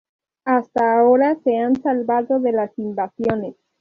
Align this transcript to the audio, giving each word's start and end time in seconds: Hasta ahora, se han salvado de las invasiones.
Hasta 0.45 0.95
ahora, 0.97 1.37
se 1.43 1.57
han 1.57 1.79
salvado 1.79 2.39
de 2.39 2.53
las 2.53 2.71
invasiones. 2.79 3.53